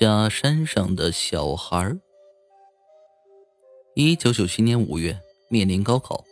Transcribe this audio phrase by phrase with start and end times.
[0.00, 1.98] 假山上的小孩。
[3.94, 6.24] 一九九七年五月，面临高考，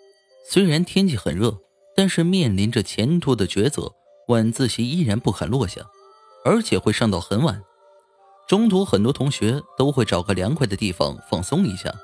[0.50, 1.58] 虽然天气很热，
[1.94, 3.92] 但是面临着前途的抉择，
[4.28, 5.82] 晚自习依然不肯落下，
[6.46, 7.62] 而且会上到很晚。
[8.48, 11.94] 中途，很多同学都会找个凉快的地方放松一下。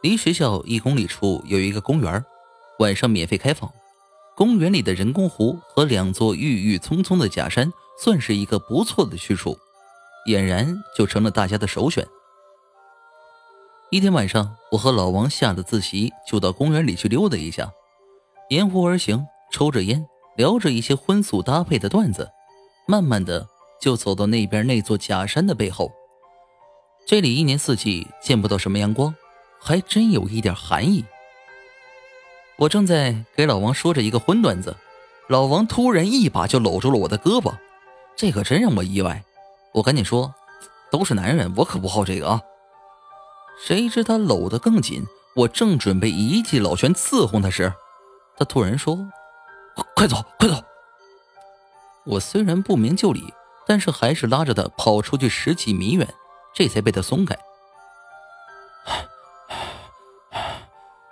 [0.00, 2.24] 离学校一公里处有一个公园，
[2.78, 3.70] 晚上免费开放。
[4.34, 7.70] 公园里的人工湖和两座郁郁葱葱的假山，
[8.02, 9.58] 算是一个不错的去处，
[10.26, 12.06] 俨然就成了大家的首选。
[13.90, 17.70] 一天晚上，我和老王下了自习，就到公园里去溜达一下，
[18.48, 20.04] 沿湖而行，抽着烟，
[20.36, 22.28] 聊着一些荤素搭配的段子，
[22.88, 23.46] 慢慢的
[23.80, 25.92] 就走到那边那座假山的背后。
[27.06, 29.14] 这里一年四季见不到什么阳光，
[29.60, 31.04] 还真有一点寒意。
[32.56, 34.74] 我正在给老王说着一个荤段子，
[35.28, 37.54] 老王突然一把就搂住了我的胳膊，
[38.16, 39.22] 这可真让我意外。
[39.74, 40.34] 我赶紧说
[40.90, 42.40] ：“都是男人，我可不好这个啊。”
[43.62, 45.04] 谁知他搂得更紧，
[45.36, 47.72] 我正准备一记老拳伺候他时，
[48.36, 48.98] 他突然说
[49.94, 50.54] ：“快走，快走！”
[52.06, 53.34] 我虽然不明就里，
[53.66, 56.14] 但是还是拉着他跑出去十几米远，
[56.54, 57.36] 这才被他松开。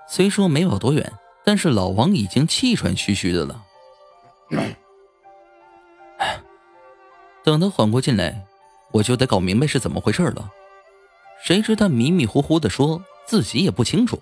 [0.08, 1.18] 虽说没跑多远。
[1.44, 3.64] 但是老王已经气喘吁吁的了。
[7.42, 8.46] 等他缓过劲来，
[8.92, 10.50] 我就得搞明白是怎么回事了。
[11.44, 14.20] 谁知他迷迷糊糊的说自己也不清楚，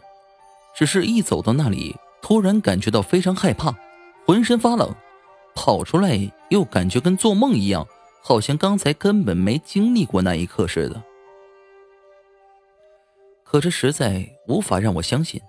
[0.74, 3.74] 只是一走到那里，突然感觉到非常害怕，
[4.26, 4.94] 浑身发冷，
[5.54, 6.18] 跑出来
[6.48, 7.86] 又感觉跟做梦一样，
[8.22, 11.02] 好像刚才根本没经历过那一刻似的。
[13.44, 15.40] 可这实在无法让我相信。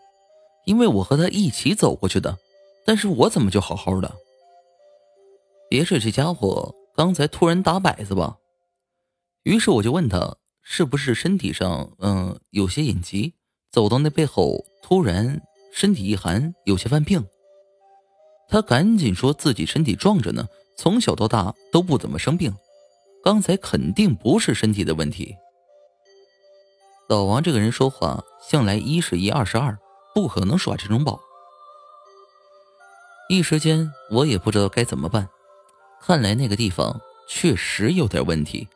[0.66, 2.38] 因为我和他一起走过去的，
[2.86, 4.14] 但是我怎么就好好的？
[5.68, 8.38] 别是这家伙刚才突然打摆子吧？
[9.44, 13.34] 于是我就问他，是不是身体上嗯有些隐疾？
[13.72, 15.42] 走到那背后，突然
[15.74, 17.26] 身体一寒，有些犯病。
[18.50, 20.48] 他赶紧说自己身体壮着呢，
[20.78, 22.54] 从小到大都不怎么生病，
[23.24, 25.36] 刚才肯定不是身体的问题。
[27.08, 29.78] 老王这个人说话向来一是一，二是二。
[30.14, 31.22] 不可能耍这种宝。
[33.30, 35.30] 一时间我也不知道该怎么办，
[36.02, 38.68] 看来那个地方确实有点问题。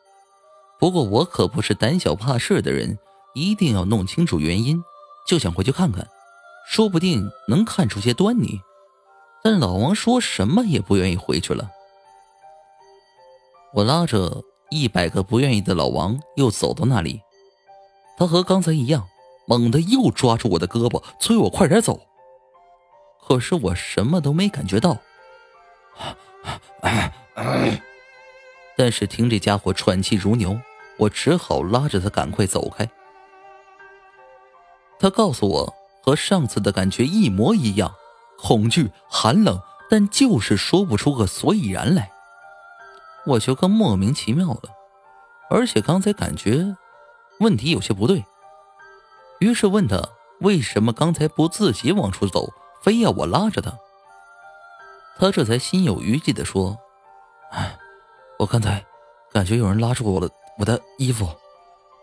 [0.78, 2.98] 不过我可不是胆小怕事的人，
[3.34, 4.82] 一定要弄清楚原因，
[5.26, 6.06] 就想回去看看，
[6.68, 8.60] 说不定能看出些端倪。
[9.42, 11.70] 但老王说什么也不愿意回去了。
[13.74, 17.20] 我拉着一百个不愿意的老王又走到那里，
[18.18, 19.06] 他和刚才一样。
[19.48, 22.00] 猛地又抓住我的胳膊，催我快点走。
[23.24, 24.98] 可是我什么都没感觉到，
[28.76, 30.58] 但是听这家伙喘气如牛，
[30.98, 32.88] 我只好拉着他赶快走开。
[34.98, 37.94] 他告诉我和上次的感觉一模一样，
[38.38, 39.60] 恐惧、寒冷，
[39.90, 42.10] 但就是说不出个所以然来。
[43.26, 44.70] 我就更莫名其妙了，
[45.50, 46.76] 而且刚才感觉
[47.40, 48.24] 问题有些不对。
[49.40, 50.10] 于是问他
[50.40, 53.72] 为什么刚才不自己往出走，非要我拉着他。
[55.18, 56.78] 他这才心有余悸的说
[57.50, 57.78] ：“哎，
[58.38, 58.84] 我刚才
[59.32, 61.28] 感觉有人拉住我的我的衣服，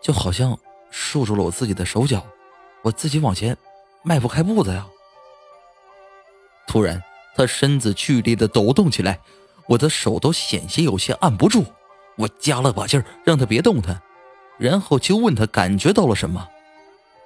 [0.02, 0.58] 就好像
[0.90, 2.26] 束住了我自己的手脚，
[2.82, 3.56] 我自己往前
[4.04, 4.88] 迈不开步子呀。”
[6.68, 7.04] 突然，
[7.36, 9.20] 他身子剧烈的抖动起来，
[9.68, 11.66] 我的手都险些有些按不住。
[12.16, 14.02] 我加了把劲儿，让他别动弹，
[14.58, 16.50] 然后就问他感觉到了什么。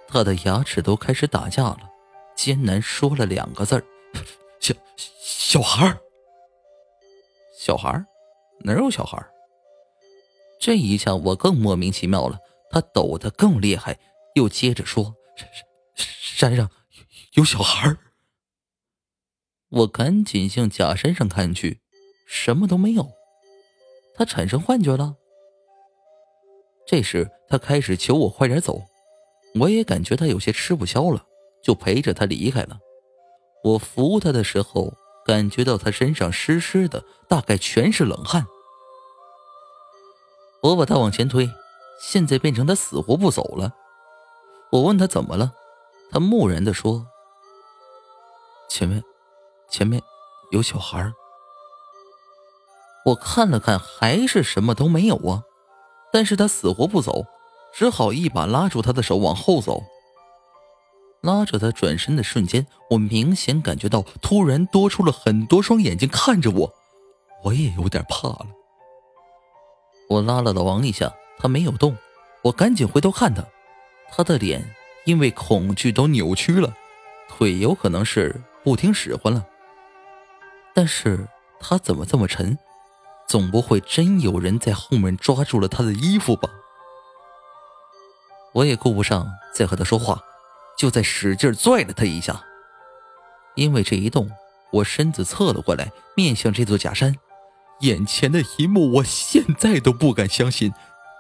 [0.07, 1.79] 他的牙齿都开始打架了，
[2.35, 3.83] 艰难说了两个字儿
[4.59, 4.73] ：“小
[5.19, 5.97] 小孩儿，
[7.57, 8.05] 小孩儿，
[8.59, 9.23] 哪有小孩？”
[10.59, 12.39] 这一下我更莫名其妙了。
[12.69, 13.97] 他抖得更厉害，
[14.35, 15.15] 又接着说
[15.95, 16.69] ：“山上
[17.35, 17.95] 有小孩。”
[19.69, 21.79] 我赶紧向假山上看去，
[22.27, 23.09] 什么都没有。
[24.15, 25.15] 他产生幻觉了。
[26.85, 28.81] 这时他开始求我快点走。
[29.61, 31.25] 我也感觉他有些吃不消了，
[31.63, 32.77] 就陪着他离开了。
[33.63, 34.93] 我扶他的时候，
[35.27, 38.47] 感觉到他身上湿湿的，大概全是冷汗。
[40.61, 41.51] 我把他往前推，
[42.01, 43.73] 现在变成他死活不走了。
[44.71, 45.51] 我问他怎么了，
[46.09, 47.05] 他木然的说
[48.69, 49.03] ：“前面，
[49.69, 50.01] 前面
[50.51, 51.11] 有小孩。”
[53.07, 55.43] 我看了看，还是什么都没有啊，
[56.11, 57.25] 但是他死活不走。
[57.73, 59.83] 只好一把拉住他的手往后走。
[61.27, 66.73] 拉着他转身的瞬间，我明显感觉到突然多出了很多双眼睛看着我，
[67.43, 68.47] 我也有点怕了。
[70.07, 71.97] 我拉了老王一下，他没有动，
[72.43, 73.43] 我赶紧回头看他，
[74.09, 76.73] 他的脸因为恐惧都扭曲了，
[77.27, 78.33] 腿有可能是
[78.63, 79.45] 不听使唤了。
[80.73, 81.27] 但是
[81.59, 82.57] 他怎么这么沉？
[83.27, 86.49] 总不会真有人在后面抓住了他的衣服吧？
[88.53, 90.23] 我也顾不上再和他说话，
[90.77, 92.43] 就在使劲拽了他一下。
[93.55, 94.29] 因为这一动，
[94.71, 97.15] 我身子侧了过来，面向这座假山。
[97.81, 100.73] 眼前的一幕，我现在都不敢相信，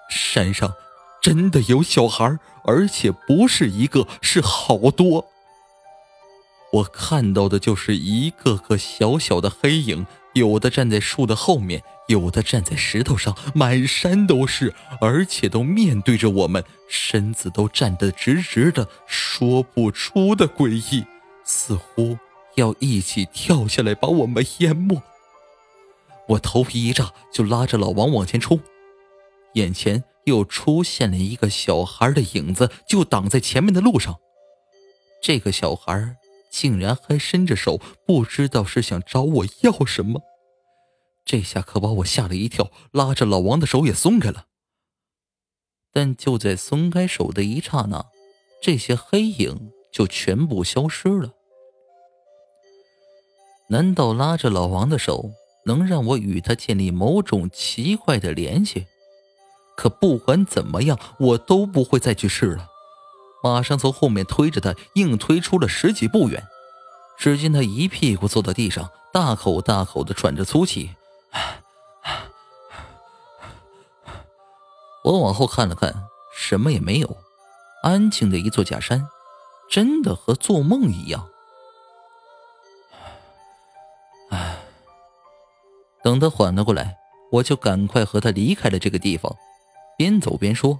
[0.09, 0.73] 山上
[1.21, 5.27] 真的有小孩，而且不是一个，是好多。
[6.73, 10.05] 我看到的就是一个个小小的黑影，
[10.37, 21.05] 有的站在树的后面，有的站在石头上，满山都是，而且都面对着我们，身子都站得直直的，说不出的诡异，
[21.43, 22.17] 似乎
[22.55, 25.01] 要一起跳下来把我们淹没。
[26.29, 28.59] 我头皮一炸，就拉着老王往前冲，
[29.53, 34.17] 眼前又出现了一个小孩的影子，就挡在前面的路上。
[35.21, 36.17] 这个小孩。
[36.49, 40.21] 竟然还伸着手，不知道是想找我要什么。
[41.25, 44.45] 这下可把我吓了一跳，拉着老王的手也松开了。
[45.91, 48.05] 但就在松开手的一刹那，
[48.61, 51.33] 这些黑影就全部消失了。
[53.69, 55.31] 难道拉着老王的手
[55.65, 58.85] 能让我与他建立某种奇怪的联系？
[59.75, 62.69] 可不管怎么样，我都不会再去试了。
[63.47, 66.45] 马上从后面推着他，硬推出了十几步远。
[67.17, 70.91] 只见他一屁股坐到地上，大口大口的喘着粗气。
[75.03, 76.03] 我往后看了看，
[76.35, 77.17] 什么也没有，
[77.81, 79.07] 安静的一座假山，
[79.69, 81.27] 真的和做梦一样。
[84.29, 84.57] 唉，
[86.03, 86.97] 等他缓了过来，
[87.31, 89.33] 我就赶快和他离开了这个地方，
[89.97, 90.79] 边走边说：“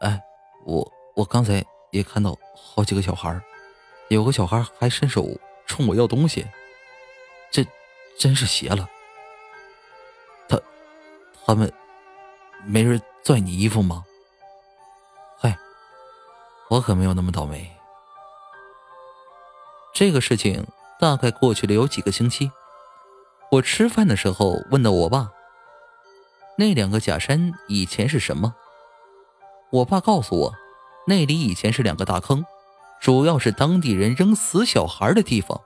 [0.00, 0.22] 哎。”
[0.68, 3.40] 我我刚才也看到好几个小孩
[4.08, 5.26] 有个小孩还伸手
[5.66, 6.46] 冲我要东西，
[7.50, 7.66] 这
[8.18, 8.86] 真是邪了。
[10.46, 10.60] 他
[11.46, 11.72] 他们
[12.66, 14.04] 没人拽你衣服吗？
[15.38, 15.56] 嗨，
[16.68, 17.70] 我可没有那么倒霉。
[19.94, 20.66] 这个事情
[21.00, 22.52] 大概过去了有几个星期。
[23.52, 25.32] 我吃饭的时候问到我爸，
[26.58, 28.54] 那两个假山以前是什么？
[29.70, 30.54] 我爸告诉我，
[31.06, 32.44] 那里以前是两个大坑，
[33.00, 35.60] 主要是当地人扔死小孩的地方，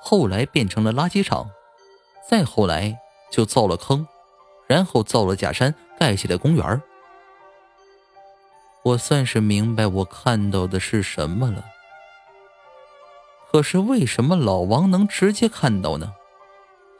[0.00, 1.50] 后来变成了垃圾场，
[2.30, 2.96] 再后来
[3.32, 4.06] 就造了坑，
[4.68, 6.82] 然后造了假山，盖起了公园
[8.84, 11.64] 我算是明白我看到的是什么了。
[13.50, 16.14] 可是为什么老王能直接看到呢？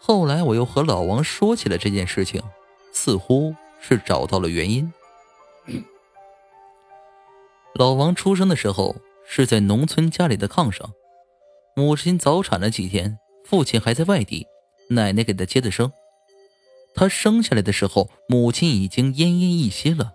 [0.01, 2.43] 后来我又和老王说起了这件事情，
[2.93, 4.93] 似乎是找到了原因。
[7.75, 8.97] 老王出生的时候
[9.27, 10.93] 是在农村家里的炕上，
[11.75, 14.47] 母亲早产了几天，父亲还在外地，
[14.91, 15.91] 奶奶给他接的生。
[16.95, 20.13] 他生下来的时候，母亲已经奄奄一息了。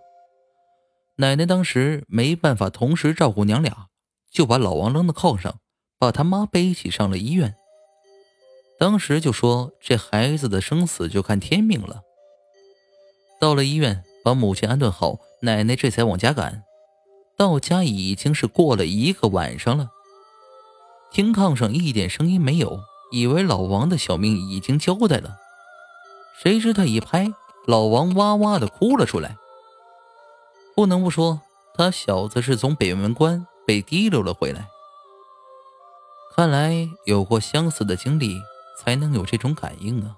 [1.15, 3.87] 奶奶当时没办法同时照顾娘俩，
[4.31, 5.59] 就把老王扔到炕上，
[5.97, 7.55] 把他妈背起上了医院。
[8.77, 12.03] 当时就说这孩子的生死就看天命了。
[13.39, 16.66] 到了医院，把母亲安顿好，奶奶这才往家赶。
[17.37, 19.91] 到家已经是过了一个晚上了，
[21.11, 25.37] 听炕上一点声音没有，以为老王的小命已经交代了。
[26.41, 27.31] 谁知他一拍，
[27.67, 29.37] 老王哇哇的哭了出来。
[30.75, 31.41] 不能不说，
[31.75, 34.67] 他小子是从北门关被提溜了回来。
[36.35, 38.41] 看来有过相似的经历，
[38.79, 40.17] 才能有这种感应啊。